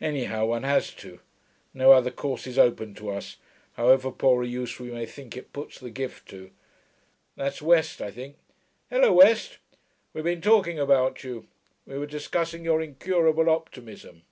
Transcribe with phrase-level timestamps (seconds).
[0.00, 1.20] Anyhow, one has to;
[1.74, 3.36] no other course is open to us,
[3.74, 6.50] however poor a use we may think it puts the gift to....
[7.36, 8.36] That's West, I think.
[8.88, 9.58] Hullo, West;
[10.14, 11.46] we've been talking about you.
[11.86, 14.22] We were discussing your incurable optimism.'